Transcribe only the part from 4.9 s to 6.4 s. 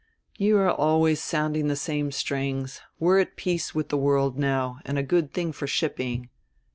a good thing for shipping."